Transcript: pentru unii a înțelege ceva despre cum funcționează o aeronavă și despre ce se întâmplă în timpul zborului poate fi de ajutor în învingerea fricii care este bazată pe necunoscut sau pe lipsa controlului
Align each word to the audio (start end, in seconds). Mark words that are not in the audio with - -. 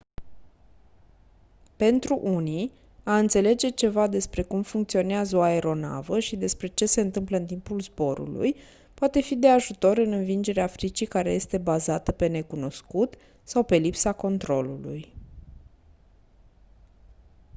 pentru 1.75 2.19
unii 2.23 2.71
a 3.03 3.17
înțelege 3.17 3.69
ceva 3.69 4.07
despre 4.07 4.41
cum 4.43 4.61
funcționează 4.61 5.37
o 5.37 5.41
aeronavă 5.41 6.19
și 6.19 6.35
despre 6.35 6.67
ce 6.67 6.85
se 6.85 7.01
întâmplă 7.01 7.37
în 7.37 7.45
timpul 7.45 7.79
zborului 7.81 8.55
poate 8.93 9.21
fi 9.21 9.35
de 9.35 9.47
ajutor 9.47 9.97
în 9.97 10.11
învingerea 10.11 10.67
fricii 10.67 11.05
care 11.07 11.31
este 11.33 11.57
bazată 11.57 12.11
pe 12.11 12.27
necunoscut 12.27 13.15
sau 13.43 13.63
pe 13.63 13.75
lipsa 13.75 14.13
controlului 14.13 15.13